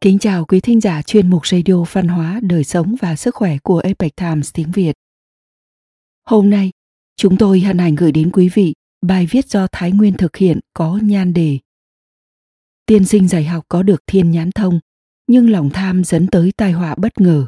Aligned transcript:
Kính 0.00 0.18
chào 0.18 0.44
quý 0.44 0.60
thính 0.60 0.80
giả 0.80 1.02
chuyên 1.02 1.30
mục 1.30 1.46
radio 1.46 1.84
văn 1.92 2.08
hóa, 2.08 2.40
đời 2.42 2.64
sống 2.64 2.94
và 3.00 3.16
sức 3.16 3.34
khỏe 3.34 3.58
của 3.62 3.78
Epoch 3.78 4.16
Times 4.16 4.50
tiếng 4.54 4.72
Việt. 4.72 4.92
Hôm 6.24 6.50
nay, 6.50 6.70
chúng 7.16 7.36
tôi 7.36 7.60
hân 7.60 7.78
hạnh 7.78 7.94
gửi 7.94 8.12
đến 8.12 8.30
quý 8.32 8.48
vị 8.54 8.74
bài 9.02 9.26
viết 9.30 9.48
do 9.48 9.66
Thái 9.72 9.92
Nguyên 9.92 10.16
thực 10.16 10.36
hiện 10.36 10.60
có 10.74 10.98
nhan 11.02 11.32
đề 11.32 11.58
Tiên 12.86 13.04
sinh 13.04 13.28
dạy 13.28 13.44
học 13.44 13.64
có 13.68 13.82
được 13.82 14.02
thiên 14.06 14.30
nhãn 14.30 14.50
thông, 14.52 14.80
nhưng 15.26 15.50
lòng 15.50 15.70
tham 15.70 16.04
dẫn 16.04 16.26
tới 16.26 16.52
tai 16.56 16.72
họa 16.72 16.94
bất 16.98 17.20
ngờ. 17.20 17.46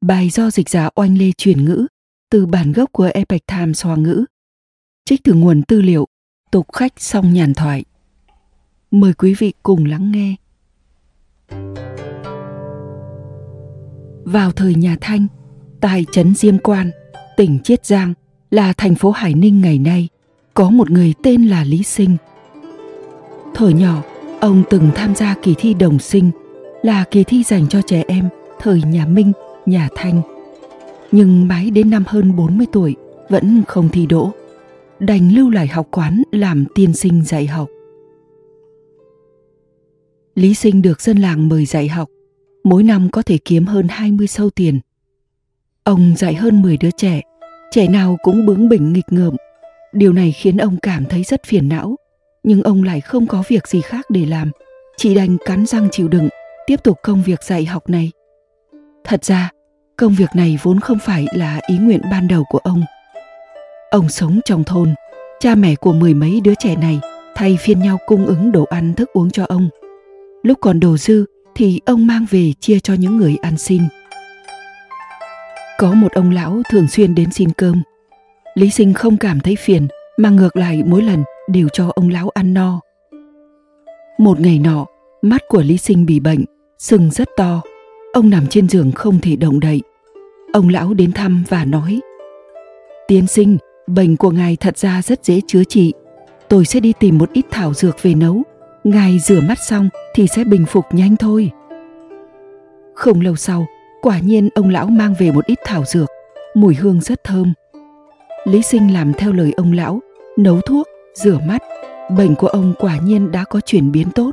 Bài 0.00 0.30
do 0.30 0.50
dịch 0.50 0.68
giả 0.68 0.88
oanh 0.94 1.18
lê 1.18 1.32
chuyển 1.36 1.64
ngữ 1.64 1.86
từ 2.30 2.46
bản 2.46 2.72
gốc 2.72 2.92
của 2.92 3.10
Epoch 3.14 3.46
Times 3.46 3.84
Hoa 3.84 3.96
ngữ. 3.96 4.24
Trích 5.04 5.20
từ 5.24 5.34
nguồn 5.34 5.62
tư 5.62 5.82
liệu 5.82 6.06
Tục 6.50 6.72
khách 6.72 6.92
song 6.96 7.34
nhàn 7.34 7.54
thoại. 7.54 7.84
Mời 8.90 9.12
quý 9.12 9.34
vị 9.34 9.52
cùng 9.62 9.84
lắng 9.84 10.12
nghe. 10.12 10.36
Vào 14.24 14.52
thời 14.52 14.74
nhà 14.74 14.96
Thanh, 15.00 15.26
tại 15.80 16.04
trấn 16.12 16.34
Diêm 16.34 16.58
Quan, 16.58 16.90
tỉnh 17.36 17.58
Chiết 17.64 17.86
Giang 17.86 18.14
là 18.50 18.72
thành 18.72 18.94
phố 18.94 19.10
Hải 19.10 19.34
Ninh 19.34 19.60
ngày 19.60 19.78
nay, 19.78 20.08
có 20.54 20.70
một 20.70 20.90
người 20.90 21.14
tên 21.22 21.46
là 21.46 21.64
Lý 21.64 21.82
Sinh. 21.82 22.16
Thời 23.54 23.72
nhỏ, 23.72 24.02
ông 24.40 24.62
từng 24.70 24.90
tham 24.94 25.14
gia 25.14 25.34
kỳ 25.42 25.54
thi 25.58 25.74
đồng 25.74 25.98
sinh, 25.98 26.30
là 26.82 27.04
kỳ 27.10 27.24
thi 27.24 27.42
dành 27.42 27.68
cho 27.68 27.82
trẻ 27.82 28.04
em 28.08 28.28
thời 28.60 28.82
nhà 28.82 29.06
Minh, 29.06 29.32
nhà 29.66 29.88
Thanh. 29.96 30.22
Nhưng 31.12 31.48
mãi 31.48 31.70
đến 31.70 31.90
năm 31.90 32.04
hơn 32.06 32.36
40 32.36 32.66
tuổi 32.72 32.96
vẫn 33.28 33.62
không 33.68 33.88
thi 33.88 34.06
đỗ, 34.06 34.32
đành 34.98 35.34
lưu 35.34 35.50
lại 35.50 35.66
học 35.66 35.88
quán 35.90 36.22
làm 36.32 36.64
tiên 36.74 36.94
sinh 36.94 37.24
dạy 37.24 37.46
học. 37.46 37.68
Lý 40.34 40.54
Sinh 40.54 40.82
được 40.82 41.00
dân 41.00 41.18
làng 41.18 41.48
mời 41.48 41.66
dạy 41.66 41.88
học, 41.88 42.08
mỗi 42.64 42.82
năm 42.82 43.08
có 43.12 43.22
thể 43.22 43.38
kiếm 43.44 43.66
hơn 43.66 43.88
20 43.88 44.26
sâu 44.26 44.50
tiền. 44.50 44.80
Ông 45.84 46.14
dạy 46.16 46.34
hơn 46.34 46.62
10 46.62 46.76
đứa 46.76 46.90
trẻ, 46.96 47.20
trẻ 47.70 47.88
nào 47.88 48.16
cũng 48.22 48.46
bướng 48.46 48.68
bỉnh 48.68 48.92
nghịch 48.92 49.04
ngợm. 49.10 49.36
Điều 49.92 50.12
này 50.12 50.32
khiến 50.32 50.56
ông 50.56 50.76
cảm 50.82 51.04
thấy 51.04 51.22
rất 51.22 51.44
phiền 51.46 51.68
não, 51.68 51.96
nhưng 52.42 52.62
ông 52.62 52.82
lại 52.82 53.00
không 53.00 53.26
có 53.26 53.42
việc 53.48 53.68
gì 53.68 53.80
khác 53.80 54.06
để 54.08 54.26
làm, 54.26 54.50
chỉ 54.96 55.14
đành 55.14 55.36
cắn 55.44 55.66
răng 55.66 55.88
chịu 55.92 56.08
đựng, 56.08 56.28
tiếp 56.66 56.80
tục 56.84 56.98
công 57.02 57.22
việc 57.22 57.42
dạy 57.42 57.64
học 57.64 57.88
này. 57.88 58.10
Thật 59.04 59.24
ra, 59.24 59.50
công 59.96 60.14
việc 60.14 60.30
này 60.34 60.58
vốn 60.62 60.80
không 60.80 60.98
phải 60.98 61.26
là 61.34 61.60
ý 61.68 61.78
nguyện 61.78 62.00
ban 62.10 62.28
đầu 62.28 62.44
của 62.48 62.58
ông. 62.58 62.82
Ông 63.90 64.08
sống 64.08 64.40
trong 64.44 64.64
thôn, 64.64 64.94
cha 65.40 65.54
mẹ 65.54 65.74
của 65.74 65.92
mười 65.92 66.14
mấy 66.14 66.40
đứa 66.44 66.54
trẻ 66.58 66.76
này 66.76 67.00
thay 67.34 67.58
phiên 67.60 67.80
nhau 67.80 67.98
cung 68.06 68.26
ứng 68.26 68.52
đồ 68.52 68.64
ăn 68.64 68.94
thức 68.94 69.10
uống 69.12 69.30
cho 69.30 69.44
ông. 69.44 69.68
Lúc 70.42 70.58
còn 70.60 70.80
đồ 70.80 70.96
dư 70.96 71.24
thì 71.54 71.80
ông 71.86 72.06
mang 72.06 72.26
về 72.30 72.52
chia 72.60 72.78
cho 72.78 72.94
những 72.94 73.16
người 73.16 73.36
ăn 73.42 73.58
xin. 73.58 73.82
Có 75.78 75.92
một 75.92 76.12
ông 76.12 76.30
lão 76.30 76.62
thường 76.70 76.88
xuyên 76.88 77.14
đến 77.14 77.32
xin 77.32 77.52
cơm. 77.52 77.82
Lý 78.54 78.70
Sinh 78.70 78.94
không 78.94 79.16
cảm 79.16 79.40
thấy 79.40 79.56
phiền 79.56 79.88
mà 80.16 80.30
ngược 80.30 80.56
lại 80.56 80.82
mỗi 80.86 81.02
lần 81.02 81.24
đều 81.48 81.68
cho 81.72 81.92
ông 81.94 82.08
lão 82.08 82.28
ăn 82.28 82.54
no. 82.54 82.80
Một 84.18 84.40
ngày 84.40 84.58
nọ, 84.58 84.86
mắt 85.22 85.42
của 85.48 85.62
Lý 85.62 85.76
Sinh 85.76 86.06
bị 86.06 86.20
bệnh, 86.20 86.44
sưng 86.78 87.10
rất 87.10 87.28
to. 87.36 87.62
Ông 88.12 88.30
nằm 88.30 88.46
trên 88.46 88.68
giường 88.68 88.92
không 88.92 89.20
thể 89.20 89.36
động 89.36 89.60
đậy. 89.60 89.82
Ông 90.52 90.68
lão 90.68 90.94
đến 90.94 91.12
thăm 91.12 91.44
và 91.48 91.64
nói 91.64 92.00
Tiên 93.08 93.26
sinh, 93.26 93.58
bệnh 93.86 94.16
của 94.16 94.30
ngài 94.30 94.56
thật 94.56 94.78
ra 94.78 95.02
rất 95.02 95.24
dễ 95.24 95.40
chữa 95.46 95.64
trị. 95.64 95.92
Tôi 96.48 96.64
sẽ 96.64 96.80
đi 96.80 96.92
tìm 97.00 97.18
một 97.18 97.32
ít 97.32 97.44
thảo 97.50 97.74
dược 97.74 98.02
về 98.02 98.14
nấu. 98.14 98.42
Ngài 98.84 99.18
rửa 99.18 99.40
mắt 99.40 99.58
xong 99.58 99.88
thì 100.14 100.26
sẽ 100.26 100.44
bình 100.44 100.66
phục 100.66 100.84
nhanh 100.92 101.16
thôi. 101.16 101.50
Không 102.94 103.20
lâu 103.20 103.36
sau, 103.36 103.66
quả 104.02 104.18
nhiên 104.18 104.48
ông 104.54 104.68
lão 104.68 104.86
mang 104.86 105.14
về 105.18 105.32
một 105.32 105.46
ít 105.46 105.58
thảo 105.64 105.84
dược, 105.84 106.08
mùi 106.54 106.74
hương 106.74 107.00
rất 107.00 107.24
thơm. 107.24 107.52
Lý 108.44 108.62
Sinh 108.62 108.94
làm 108.94 109.12
theo 109.12 109.32
lời 109.32 109.52
ông 109.56 109.72
lão, 109.72 110.00
nấu 110.36 110.60
thuốc, 110.60 110.86
rửa 111.14 111.38
mắt, 111.46 111.62
bệnh 112.16 112.34
của 112.34 112.46
ông 112.46 112.74
quả 112.78 112.98
nhiên 112.98 113.30
đã 113.30 113.44
có 113.44 113.60
chuyển 113.60 113.92
biến 113.92 114.10
tốt. 114.14 114.30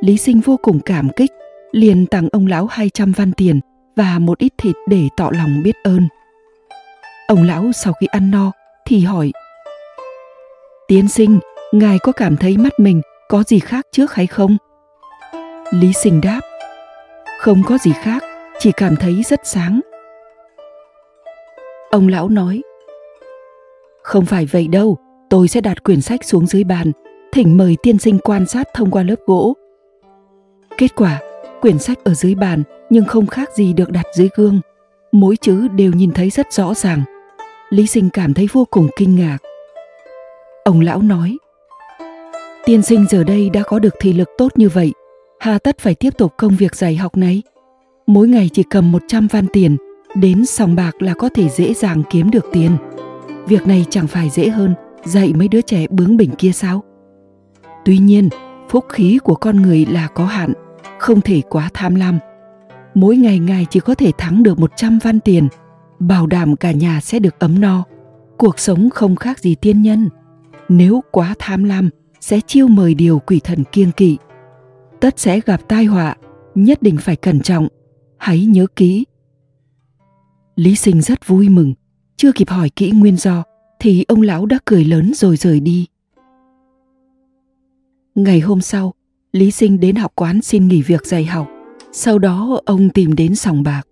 Lý 0.00 0.16
Sinh 0.16 0.40
vô 0.40 0.56
cùng 0.62 0.80
cảm 0.80 1.08
kích, 1.16 1.30
liền 1.72 2.06
tặng 2.06 2.28
ông 2.32 2.46
lão 2.46 2.66
200 2.66 3.12
văn 3.12 3.32
tiền 3.32 3.60
và 3.96 4.18
một 4.18 4.38
ít 4.38 4.52
thịt 4.58 4.76
để 4.88 5.08
tỏ 5.16 5.30
lòng 5.34 5.62
biết 5.62 5.76
ơn. 5.84 6.08
Ông 7.28 7.42
lão 7.42 7.72
sau 7.72 7.92
khi 7.92 8.06
ăn 8.06 8.30
no 8.30 8.52
thì 8.86 9.00
hỏi 9.00 9.32
Tiến 10.88 11.08
sinh, 11.08 11.38
ngài 11.72 11.98
có 11.98 12.12
cảm 12.12 12.36
thấy 12.36 12.56
mắt 12.56 12.80
mình 12.80 13.02
có 13.32 13.42
gì 13.42 13.58
khác 13.58 13.86
trước 13.92 14.14
hay 14.14 14.26
không? 14.26 14.56
Lý 15.70 15.92
sinh 15.92 16.20
đáp 16.20 16.40
Không 17.38 17.62
có 17.66 17.78
gì 17.78 17.92
khác, 17.92 18.22
chỉ 18.58 18.72
cảm 18.76 18.96
thấy 18.96 19.22
rất 19.22 19.40
sáng. 19.44 19.80
Ông 21.90 22.08
lão 22.08 22.28
nói 22.28 22.62
Không 24.02 24.24
phải 24.24 24.46
vậy 24.46 24.68
đâu, 24.68 24.98
tôi 25.30 25.48
sẽ 25.48 25.60
đặt 25.60 25.82
quyển 25.82 26.00
sách 26.00 26.24
xuống 26.24 26.46
dưới 26.46 26.64
bàn, 26.64 26.92
thỉnh 27.32 27.56
mời 27.56 27.76
tiên 27.82 27.98
sinh 27.98 28.18
quan 28.18 28.46
sát 28.46 28.68
thông 28.74 28.90
qua 28.90 29.02
lớp 29.02 29.16
gỗ. 29.26 29.56
Kết 30.78 30.96
quả, 30.96 31.20
quyển 31.60 31.78
sách 31.78 32.04
ở 32.04 32.14
dưới 32.14 32.34
bàn 32.34 32.62
nhưng 32.90 33.04
không 33.04 33.26
khác 33.26 33.48
gì 33.54 33.72
được 33.72 33.90
đặt 33.90 34.06
dưới 34.14 34.28
gương. 34.36 34.60
Mỗi 35.12 35.36
chữ 35.36 35.68
đều 35.68 35.92
nhìn 35.92 36.12
thấy 36.12 36.30
rất 36.30 36.52
rõ 36.52 36.74
ràng. 36.74 37.02
Lý 37.70 37.86
sinh 37.86 38.10
cảm 38.10 38.34
thấy 38.34 38.48
vô 38.52 38.66
cùng 38.70 38.88
kinh 38.96 39.16
ngạc. 39.16 39.38
Ông 40.64 40.80
lão 40.80 41.02
nói 41.02 41.36
Tiên 42.64 42.82
sinh 42.82 43.06
giờ 43.10 43.24
đây 43.24 43.50
đã 43.50 43.62
có 43.62 43.78
được 43.78 43.94
thị 44.00 44.12
lực 44.12 44.28
tốt 44.38 44.52
như 44.56 44.68
vậy, 44.68 44.92
hà 45.40 45.58
tất 45.58 45.78
phải 45.78 45.94
tiếp 45.94 46.10
tục 46.18 46.32
công 46.38 46.56
việc 46.56 46.74
dạy 46.74 46.96
học 46.96 47.16
này. 47.16 47.42
Mỗi 48.06 48.28
ngày 48.28 48.50
chỉ 48.52 48.62
cầm 48.62 48.92
100 48.92 49.26
văn 49.26 49.46
tiền, 49.52 49.76
đến 50.14 50.46
sòng 50.46 50.74
bạc 50.74 51.02
là 51.02 51.14
có 51.14 51.28
thể 51.28 51.48
dễ 51.48 51.74
dàng 51.74 52.02
kiếm 52.10 52.30
được 52.30 52.46
tiền. 52.52 52.76
Việc 53.46 53.66
này 53.66 53.84
chẳng 53.90 54.06
phải 54.06 54.30
dễ 54.30 54.48
hơn 54.48 54.74
dạy 55.04 55.32
mấy 55.32 55.48
đứa 55.48 55.60
trẻ 55.60 55.86
bướng 55.90 56.16
bỉnh 56.16 56.30
kia 56.30 56.52
sao? 56.52 56.82
Tuy 57.84 57.98
nhiên, 57.98 58.28
phúc 58.68 58.84
khí 58.88 59.18
của 59.24 59.34
con 59.34 59.62
người 59.62 59.86
là 59.90 60.06
có 60.06 60.24
hạn, 60.24 60.52
không 60.98 61.20
thể 61.20 61.42
quá 61.48 61.70
tham 61.74 61.94
lam. 61.94 62.18
Mỗi 62.94 63.16
ngày 63.16 63.38
ngài 63.38 63.66
chỉ 63.70 63.80
có 63.80 63.94
thể 63.94 64.12
thắng 64.18 64.42
được 64.42 64.58
100 64.58 64.98
văn 65.02 65.20
tiền, 65.20 65.48
bảo 65.98 66.26
đảm 66.26 66.56
cả 66.56 66.72
nhà 66.72 67.00
sẽ 67.00 67.18
được 67.18 67.38
ấm 67.38 67.60
no. 67.60 67.84
Cuộc 68.38 68.58
sống 68.58 68.90
không 68.90 69.16
khác 69.16 69.38
gì 69.38 69.54
tiên 69.54 69.82
nhân. 69.82 70.08
Nếu 70.68 71.02
quá 71.10 71.34
tham 71.38 71.64
lam, 71.64 71.90
sẽ 72.22 72.40
chiêu 72.46 72.68
mời 72.68 72.94
điều 72.94 73.18
quỷ 73.18 73.40
thần 73.44 73.64
kiêng 73.72 73.92
kỵ. 73.92 74.16
Tất 75.00 75.18
sẽ 75.18 75.40
gặp 75.46 75.68
tai 75.68 75.84
họa, 75.84 76.16
nhất 76.54 76.82
định 76.82 76.96
phải 77.00 77.16
cẩn 77.16 77.40
trọng. 77.40 77.68
Hãy 78.18 78.44
nhớ 78.44 78.66
kỹ. 78.76 79.04
Lý 80.56 80.74
sinh 80.74 81.02
rất 81.02 81.26
vui 81.26 81.48
mừng, 81.48 81.74
chưa 82.16 82.32
kịp 82.32 82.48
hỏi 82.48 82.70
kỹ 82.70 82.90
nguyên 82.90 83.16
do, 83.16 83.42
thì 83.80 84.04
ông 84.08 84.22
lão 84.22 84.46
đã 84.46 84.58
cười 84.64 84.84
lớn 84.84 85.12
rồi 85.14 85.36
rời 85.36 85.60
đi. 85.60 85.86
Ngày 88.14 88.40
hôm 88.40 88.60
sau, 88.60 88.94
lý 89.32 89.50
sinh 89.50 89.80
đến 89.80 89.96
học 89.96 90.12
quán 90.14 90.42
xin 90.42 90.68
nghỉ 90.68 90.82
việc 90.82 91.06
dạy 91.06 91.24
học. 91.24 91.48
Sau 91.92 92.18
đó, 92.18 92.60
ông 92.64 92.90
tìm 92.90 93.14
đến 93.14 93.34
sòng 93.34 93.62
bạc. 93.62 93.82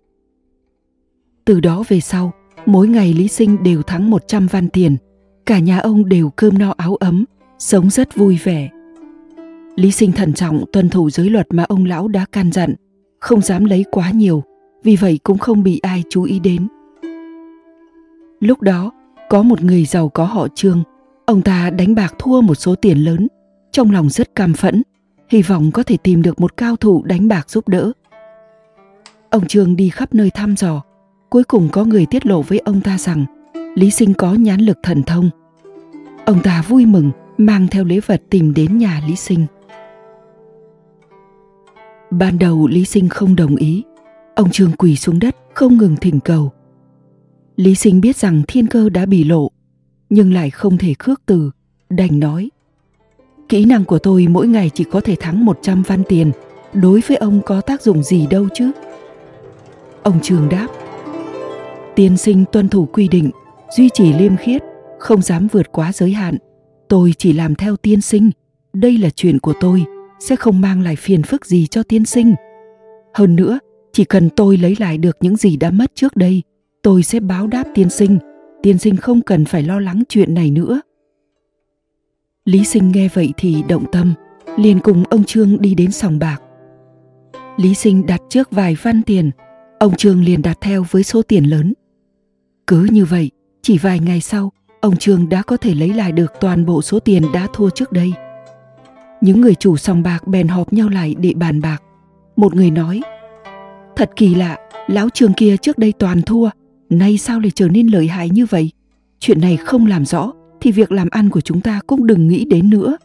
Từ 1.45 1.59
đó 1.59 1.83
về 1.87 1.99
sau, 1.99 2.31
mỗi 2.65 2.87
ngày 2.87 3.13
lý 3.13 3.27
sinh 3.27 3.63
đều 3.63 3.81
thắng 3.81 4.09
100 4.09 4.47
văn 4.47 4.69
tiền. 4.69 4.97
Cả 5.45 5.59
nhà 5.59 5.79
ông 5.79 6.09
đều 6.09 6.29
cơm 6.29 6.57
no 6.57 6.73
áo 6.77 6.95
ấm 6.95 7.25
sống 7.61 7.89
rất 7.89 8.15
vui 8.15 8.39
vẻ. 8.43 8.69
Lý 9.75 9.91
sinh 9.91 10.11
thận 10.11 10.33
trọng 10.33 10.63
tuân 10.71 10.89
thủ 10.89 11.09
giới 11.09 11.29
luật 11.29 11.47
mà 11.49 11.63
ông 11.63 11.85
lão 11.85 12.07
đã 12.07 12.25
can 12.31 12.51
dặn, 12.51 12.75
không 13.19 13.41
dám 13.41 13.65
lấy 13.65 13.85
quá 13.91 14.11
nhiều, 14.11 14.43
vì 14.83 14.95
vậy 14.95 15.19
cũng 15.23 15.37
không 15.37 15.63
bị 15.63 15.79
ai 15.83 16.03
chú 16.09 16.23
ý 16.23 16.39
đến. 16.39 16.67
Lúc 18.39 18.61
đó, 18.61 18.91
có 19.29 19.43
một 19.43 19.61
người 19.61 19.85
giàu 19.85 20.09
có 20.09 20.25
họ 20.25 20.47
Trương, 20.55 20.83
ông 21.25 21.41
ta 21.41 21.69
đánh 21.69 21.95
bạc 21.95 22.15
thua 22.19 22.41
một 22.41 22.55
số 22.55 22.75
tiền 22.75 22.97
lớn, 22.97 23.27
trong 23.71 23.91
lòng 23.91 24.09
rất 24.09 24.35
cam 24.35 24.53
phẫn, 24.53 24.83
hy 25.29 25.41
vọng 25.41 25.71
có 25.71 25.83
thể 25.83 25.97
tìm 25.97 26.21
được 26.21 26.41
một 26.41 26.57
cao 26.57 26.75
thủ 26.75 27.03
đánh 27.03 27.27
bạc 27.27 27.49
giúp 27.49 27.67
đỡ. 27.67 27.91
Ông 29.29 29.47
Trương 29.47 29.75
đi 29.75 29.89
khắp 29.89 30.13
nơi 30.13 30.29
thăm 30.29 30.55
dò, 30.57 30.81
cuối 31.29 31.43
cùng 31.43 31.69
có 31.71 31.85
người 31.85 32.05
tiết 32.05 32.25
lộ 32.25 32.41
với 32.41 32.59
ông 32.59 32.81
ta 32.81 32.97
rằng 32.97 33.25
Lý 33.75 33.91
Sinh 33.91 34.13
có 34.13 34.33
nhãn 34.33 34.61
lực 34.61 34.77
thần 34.83 35.03
thông. 35.03 35.29
Ông 36.25 36.41
ta 36.43 36.63
vui 36.67 36.85
mừng 36.85 37.11
mang 37.37 37.67
theo 37.67 37.83
lễ 37.83 37.99
vật 38.05 38.21
tìm 38.29 38.53
đến 38.53 38.77
nhà 38.77 39.01
Lý 39.07 39.15
Sinh. 39.15 39.45
Ban 42.11 42.39
đầu 42.39 42.67
Lý 42.67 42.85
Sinh 42.85 43.09
không 43.09 43.35
đồng 43.35 43.55
ý, 43.55 43.83
ông 44.35 44.51
Trương 44.51 44.71
quỳ 44.71 44.95
xuống 44.95 45.19
đất 45.19 45.35
không 45.53 45.77
ngừng 45.77 45.95
thỉnh 45.95 46.19
cầu. 46.19 46.51
Lý 47.55 47.75
Sinh 47.75 48.01
biết 48.01 48.17
rằng 48.17 48.41
thiên 48.47 48.67
cơ 48.67 48.89
đã 48.89 49.05
bị 49.05 49.23
lộ, 49.23 49.51
nhưng 50.09 50.33
lại 50.33 50.49
không 50.49 50.77
thể 50.77 50.93
khước 50.99 51.21
từ, 51.25 51.51
đành 51.89 52.19
nói. 52.19 52.49
Kỹ 53.49 53.65
năng 53.65 53.85
của 53.85 53.99
tôi 53.99 54.27
mỗi 54.29 54.47
ngày 54.47 54.71
chỉ 54.73 54.83
có 54.83 55.01
thể 55.01 55.15
thắng 55.19 55.45
100 55.45 55.83
văn 55.87 56.03
tiền, 56.09 56.31
đối 56.73 57.01
với 57.07 57.17
ông 57.17 57.41
có 57.45 57.61
tác 57.61 57.81
dụng 57.81 58.03
gì 58.03 58.27
đâu 58.27 58.47
chứ? 58.53 58.71
Ông 60.03 60.19
Trường 60.21 60.49
đáp. 60.49 60.67
Tiên 61.95 62.17
sinh 62.17 62.45
tuân 62.51 62.69
thủ 62.69 62.85
quy 62.93 63.07
định, 63.07 63.31
duy 63.77 63.89
trì 63.93 64.13
liêm 64.13 64.37
khiết, 64.37 64.61
không 64.99 65.21
dám 65.21 65.47
vượt 65.47 65.71
quá 65.71 65.91
giới 65.93 66.11
hạn– 66.11 66.37
tôi 66.91 67.13
chỉ 67.17 67.33
làm 67.33 67.55
theo 67.55 67.75
tiên 67.77 68.01
sinh 68.01 68.31
đây 68.73 68.97
là 68.97 69.09
chuyện 69.09 69.39
của 69.39 69.53
tôi 69.59 69.85
sẽ 70.19 70.35
không 70.35 70.61
mang 70.61 70.81
lại 70.81 70.95
phiền 70.95 71.23
phức 71.23 71.45
gì 71.45 71.67
cho 71.67 71.83
tiên 71.83 72.05
sinh. 72.05 72.35
Hơn 73.13 73.35
nữa, 73.35 73.59
chỉ 73.93 74.05
cần 74.05 74.29
tôi 74.29 74.57
lấy 74.57 74.75
lại 74.79 74.97
được 74.97 75.17
những 75.21 75.35
gì 75.35 75.57
đã 75.57 75.71
mất 75.71 75.91
trước 75.95 76.15
đây, 76.15 76.41
tôi 76.81 77.03
sẽ 77.03 77.19
báo 77.19 77.47
đáp 77.47 77.63
tiên 77.75 77.89
sinh. 77.89 78.19
Tiên 78.63 78.77
sinh 78.77 78.97
không 78.97 79.21
cần 79.21 79.45
phải 79.45 79.63
lo 79.63 79.79
lắng 79.79 80.03
chuyện 80.09 80.33
này 80.33 80.51
nữa. 80.51 80.81
Lý 82.45 82.63
Sinh 82.63 82.91
nghe 82.91 83.09
vậy 83.13 83.33
thì 83.37 83.63
động 83.69 83.85
tâm, 83.91 84.13
liền 84.57 84.79
cùng 84.79 85.03
ông 85.09 85.23
Trương 85.23 85.61
đi 85.61 85.75
đến 85.75 85.91
sòng 85.91 86.19
bạc. 86.19 86.41
Lý 87.57 87.73
Sinh 87.73 88.05
đặt 88.05 88.21
trước 88.29 88.51
vài 88.51 88.77
văn 88.81 89.01
tiền, 89.03 89.31
ông 89.79 89.95
Trương 89.95 90.23
liền 90.23 90.41
đặt 90.41 90.57
theo 90.61 90.85
với 90.91 91.03
số 91.03 91.21
tiền 91.21 91.43
lớn. 91.43 91.73
Cứ 92.67 92.87
như 92.91 93.05
vậy, 93.05 93.31
chỉ 93.61 93.77
vài 93.77 93.99
ngày 93.99 94.21
sau, 94.21 94.51
ông 94.81 94.97
Trương 94.97 95.29
đã 95.29 95.41
có 95.41 95.57
thể 95.57 95.73
lấy 95.75 95.89
lại 95.93 96.11
được 96.11 96.33
toàn 96.39 96.65
bộ 96.65 96.81
số 96.81 96.99
tiền 96.99 97.23
đã 97.33 97.47
thua 97.53 97.69
trước 97.69 97.91
đây. 97.91 98.13
Những 99.21 99.41
người 99.41 99.55
chủ 99.55 99.77
sòng 99.77 100.03
bạc 100.03 100.27
bèn 100.27 100.47
họp 100.47 100.73
nhau 100.73 100.89
lại 100.89 101.15
để 101.19 101.33
bàn 101.35 101.61
bạc. 101.61 101.83
Một 102.35 102.55
người 102.55 102.71
nói, 102.71 103.01
thật 103.95 104.09
kỳ 104.15 104.35
lạ, 104.35 104.57
lão 104.87 105.09
Trương 105.09 105.33
kia 105.33 105.57
trước 105.57 105.77
đây 105.77 105.93
toàn 105.99 106.21
thua, 106.21 106.49
nay 106.89 107.17
sao 107.17 107.39
lại 107.39 107.51
trở 107.55 107.67
nên 107.67 107.87
lợi 107.87 108.07
hại 108.07 108.29
như 108.29 108.45
vậy? 108.45 108.71
Chuyện 109.19 109.41
này 109.41 109.57
không 109.57 109.85
làm 109.85 110.05
rõ, 110.05 110.31
thì 110.61 110.71
việc 110.71 110.91
làm 110.91 111.07
ăn 111.11 111.29
của 111.29 111.41
chúng 111.41 111.61
ta 111.61 111.79
cũng 111.87 112.07
đừng 112.07 112.27
nghĩ 112.27 112.45
đến 112.45 112.69
nữa. 112.69 112.97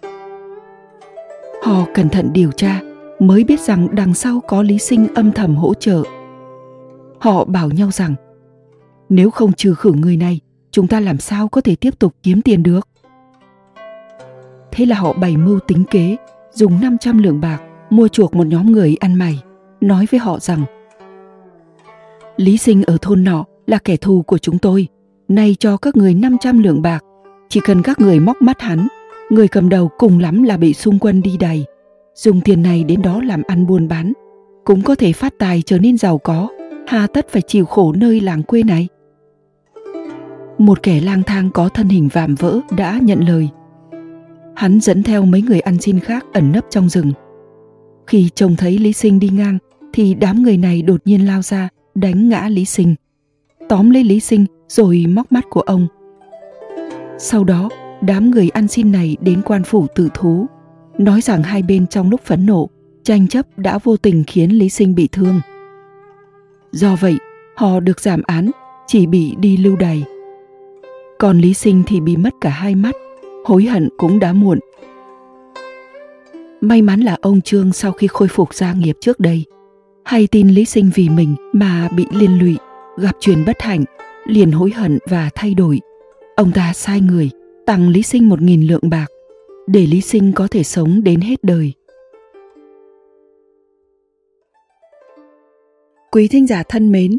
Họ 1.62 1.86
cẩn 1.94 2.08
thận 2.08 2.30
điều 2.32 2.50
tra, 2.50 2.80
mới 3.18 3.44
biết 3.44 3.60
rằng 3.60 3.88
đằng 3.92 4.14
sau 4.14 4.40
có 4.48 4.62
lý 4.62 4.78
sinh 4.78 5.14
âm 5.14 5.32
thầm 5.32 5.56
hỗ 5.56 5.74
trợ. 5.74 6.02
Họ 7.20 7.44
bảo 7.44 7.70
nhau 7.70 7.90
rằng, 7.90 8.14
nếu 9.08 9.30
không 9.30 9.52
trừ 9.52 9.74
khử 9.74 9.92
người 9.92 10.16
này, 10.16 10.40
chúng 10.76 10.86
ta 10.86 11.00
làm 11.00 11.18
sao 11.18 11.48
có 11.48 11.60
thể 11.60 11.76
tiếp 11.76 11.98
tục 11.98 12.14
kiếm 12.22 12.42
tiền 12.42 12.62
được? 12.62 12.88
Thế 14.72 14.86
là 14.86 14.96
họ 14.96 15.12
bày 15.12 15.36
mưu 15.36 15.58
tính 15.58 15.84
kế, 15.90 16.16
dùng 16.52 16.80
500 16.80 17.18
lượng 17.18 17.40
bạc 17.40 17.58
mua 17.90 18.08
chuộc 18.08 18.34
một 18.34 18.46
nhóm 18.46 18.72
người 18.72 18.96
ăn 19.00 19.14
mày, 19.14 19.42
nói 19.80 20.06
với 20.10 20.20
họ 20.20 20.38
rằng 20.38 20.64
Lý 22.36 22.56
sinh 22.56 22.82
ở 22.82 22.96
thôn 23.02 23.24
nọ 23.24 23.44
là 23.66 23.78
kẻ 23.78 23.96
thù 23.96 24.22
của 24.22 24.38
chúng 24.38 24.58
tôi, 24.58 24.88
nay 25.28 25.56
cho 25.58 25.76
các 25.76 25.96
người 25.96 26.14
500 26.14 26.62
lượng 26.62 26.82
bạc, 26.82 27.04
chỉ 27.48 27.60
cần 27.60 27.82
các 27.82 28.00
người 28.00 28.20
móc 28.20 28.42
mắt 28.42 28.60
hắn, 28.60 28.86
người 29.30 29.48
cầm 29.48 29.68
đầu 29.68 29.90
cùng 29.98 30.18
lắm 30.18 30.42
là 30.42 30.56
bị 30.56 30.74
xung 30.74 30.98
quân 30.98 31.22
đi 31.22 31.36
đầy, 31.40 31.64
dùng 32.14 32.40
tiền 32.40 32.62
này 32.62 32.84
đến 32.84 33.02
đó 33.02 33.22
làm 33.22 33.42
ăn 33.46 33.66
buôn 33.66 33.88
bán, 33.88 34.12
cũng 34.64 34.82
có 34.82 34.94
thể 34.94 35.12
phát 35.12 35.34
tài 35.38 35.62
trở 35.66 35.78
nên 35.78 35.98
giàu 35.98 36.18
có, 36.18 36.48
hà 36.86 37.06
tất 37.06 37.28
phải 37.28 37.42
chịu 37.42 37.64
khổ 37.64 37.92
nơi 37.92 38.20
làng 38.20 38.42
quê 38.42 38.62
này. 38.62 38.88
Một 40.58 40.82
kẻ 40.82 41.00
lang 41.00 41.22
thang 41.22 41.50
có 41.50 41.68
thân 41.68 41.88
hình 41.88 42.08
vạm 42.12 42.34
vỡ 42.34 42.60
đã 42.76 42.98
nhận 43.02 43.20
lời. 43.20 43.48
Hắn 44.54 44.80
dẫn 44.80 45.02
theo 45.02 45.24
mấy 45.24 45.42
người 45.42 45.60
ăn 45.60 45.78
xin 45.78 46.00
khác 46.00 46.24
ẩn 46.32 46.52
nấp 46.52 46.64
trong 46.70 46.88
rừng. 46.88 47.12
Khi 48.06 48.30
trông 48.34 48.56
thấy 48.56 48.78
Lý 48.78 48.92
Sinh 48.92 49.20
đi 49.20 49.28
ngang, 49.28 49.58
thì 49.92 50.14
đám 50.14 50.42
người 50.42 50.56
này 50.56 50.82
đột 50.82 51.00
nhiên 51.04 51.26
lao 51.26 51.42
ra, 51.42 51.68
đánh 51.94 52.28
ngã 52.28 52.48
Lý 52.48 52.64
Sinh. 52.64 52.94
Tóm 53.68 53.90
lấy 53.90 54.04
Lý 54.04 54.20
Sinh 54.20 54.46
rồi 54.68 55.04
móc 55.08 55.32
mắt 55.32 55.44
của 55.50 55.60
ông. 55.60 55.86
Sau 57.18 57.44
đó, 57.44 57.68
đám 58.00 58.30
người 58.30 58.48
ăn 58.48 58.68
xin 58.68 58.92
này 58.92 59.16
đến 59.20 59.42
quan 59.44 59.64
phủ 59.64 59.86
tự 59.94 60.08
thú, 60.14 60.46
nói 60.98 61.20
rằng 61.20 61.42
hai 61.42 61.62
bên 61.62 61.86
trong 61.86 62.10
lúc 62.10 62.20
phẫn 62.24 62.46
nộ, 62.46 62.68
tranh 63.02 63.28
chấp 63.28 63.58
đã 63.58 63.78
vô 63.78 63.96
tình 63.96 64.24
khiến 64.26 64.50
Lý 64.50 64.68
Sinh 64.68 64.94
bị 64.94 65.08
thương. 65.12 65.40
Do 66.72 66.96
vậy, 66.96 67.18
họ 67.56 67.80
được 67.80 68.00
giảm 68.00 68.22
án, 68.26 68.50
chỉ 68.86 69.06
bị 69.06 69.34
đi 69.38 69.56
lưu 69.56 69.76
đày. 69.76 70.04
Còn 71.18 71.38
Lý 71.38 71.54
Sinh 71.54 71.82
thì 71.86 72.00
bị 72.00 72.16
mất 72.16 72.34
cả 72.40 72.50
hai 72.50 72.74
mắt, 72.74 72.96
hối 73.44 73.64
hận 73.64 73.88
cũng 73.96 74.18
đã 74.18 74.32
muộn. 74.32 74.58
May 76.60 76.82
mắn 76.82 77.00
là 77.00 77.16
ông 77.20 77.40
Trương 77.40 77.72
sau 77.72 77.92
khi 77.92 78.06
khôi 78.06 78.28
phục 78.28 78.54
gia 78.54 78.72
nghiệp 78.72 78.96
trước 79.00 79.20
đây, 79.20 79.44
hay 80.04 80.26
tin 80.26 80.48
Lý 80.48 80.64
Sinh 80.64 80.90
vì 80.94 81.08
mình 81.08 81.36
mà 81.52 81.88
bị 81.96 82.06
liên 82.10 82.38
lụy, 82.38 82.56
gặp 82.96 83.16
chuyện 83.20 83.44
bất 83.46 83.62
hạnh, 83.62 83.84
liền 84.26 84.52
hối 84.52 84.70
hận 84.70 84.98
và 85.08 85.30
thay 85.34 85.54
đổi. 85.54 85.80
Ông 86.36 86.52
ta 86.52 86.72
sai 86.72 87.00
người, 87.00 87.30
tặng 87.66 87.88
Lý 87.88 88.02
Sinh 88.02 88.28
một 88.28 88.40
nghìn 88.40 88.66
lượng 88.66 88.90
bạc, 88.90 89.06
để 89.66 89.86
Lý 89.86 90.00
Sinh 90.00 90.32
có 90.32 90.48
thể 90.50 90.62
sống 90.62 91.04
đến 91.04 91.20
hết 91.20 91.44
đời. 91.44 91.72
Quý 96.10 96.28
thính 96.28 96.46
giả 96.46 96.62
thân 96.68 96.92
mến, 96.92 97.18